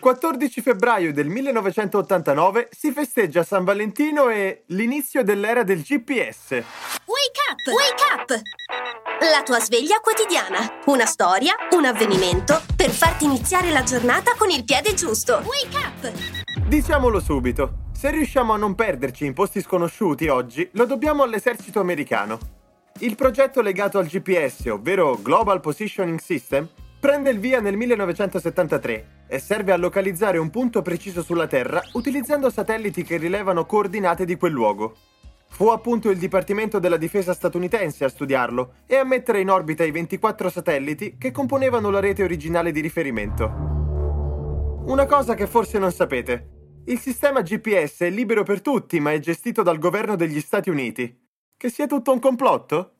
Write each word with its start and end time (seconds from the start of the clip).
Il 0.00 0.06
14 0.06 0.62
febbraio 0.62 1.12
del 1.12 1.28
1989 1.28 2.70
si 2.72 2.90
festeggia 2.90 3.42
San 3.42 3.64
Valentino 3.64 4.30
e 4.30 4.62
l'inizio 4.68 5.22
dell'era 5.22 5.62
del 5.62 5.82
GPS. 5.82 6.52
Wake 6.52 7.40
up! 7.50 7.66
Wake 7.66 8.02
up! 8.14 8.40
La 9.30 9.42
tua 9.42 9.60
sveglia 9.60 10.00
quotidiana. 10.00 10.80
Una 10.86 11.04
storia, 11.04 11.52
un 11.72 11.84
avvenimento 11.84 12.62
per 12.74 12.88
farti 12.88 13.26
iniziare 13.26 13.70
la 13.70 13.82
giornata 13.82 14.32
con 14.38 14.48
il 14.48 14.64
piede 14.64 14.94
giusto. 14.94 15.42
Wake 15.44 15.76
up! 15.76 16.66
Diciamolo 16.66 17.20
subito, 17.20 17.88
se 17.92 18.10
riusciamo 18.10 18.54
a 18.54 18.56
non 18.56 18.74
perderci 18.74 19.26
in 19.26 19.34
posti 19.34 19.60
sconosciuti 19.60 20.28
oggi, 20.28 20.66
lo 20.72 20.86
dobbiamo 20.86 21.24
all'esercito 21.24 21.78
americano. 21.78 22.38
Il 23.00 23.16
progetto 23.16 23.60
legato 23.60 23.98
al 23.98 24.06
GPS, 24.06 24.64
ovvero 24.68 25.18
Global 25.20 25.60
Positioning 25.60 26.20
System, 26.20 26.66
prende 27.00 27.30
il 27.30 27.38
via 27.38 27.60
nel 27.60 27.78
1973 27.78 29.24
e 29.26 29.38
serve 29.38 29.72
a 29.72 29.76
localizzare 29.76 30.36
un 30.36 30.50
punto 30.50 30.82
preciso 30.82 31.22
sulla 31.22 31.46
Terra 31.46 31.82
utilizzando 31.94 32.50
satelliti 32.50 33.02
che 33.02 33.16
rilevano 33.16 33.64
coordinate 33.64 34.26
di 34.26 34.36
quel 34.36 34.52
luogo. 34.52 34.94
Fu 35.48 35.68
appunto 35.68 36.10
il 36.10 36.18
Dipartimento 36.18 36.78
della 36.78 36.98
Difesa 36.98 37.32
statunitense 37.32 38.04
a 38.04 38.08
studiarlo 38.08 38.74
e 38.86 38.96
a 38.96 39.04
mettere 39.04 39.40
in 39.40 39.50
orbita 39.50 39.82
i 39.82 39.90
24 39.90 40.50
satelliti 40.50 41.16
che 41.18 41.32
componevano 41.32 41.90
la 41.90 42.00
rete 42.00 42.22
originale 42.22 42.70
di 42.70 42.80
riferimento. 42.80 43.68
Una 44.86 45.06
cosa 45.06 45.34
che 45.34 45.46
forse 45.46 45.78
non 45.78 45.92
sapete. 45.92 46.82
Il 46.86 46.98
sistema 46.98 47.40
GPS 47.40 48.00
è 48.00 48.10
libero 48.10 48.42
per 48.42 48.60
tutti, 48.60 49.00
ma 49.00 49.12
è 49.12 49.18
gestito 49.18 49.62
dal 49.62 49.78
governo 49.78 50.16
degli 50.16 50.40
Stati 50.40 50.70
Uniti. 50.70 51.18
Che 51.56 51.68
sia 51.70 51.86
tutto 51.86 52.12
un 52.12 52.20
complotto? 52.20 52.94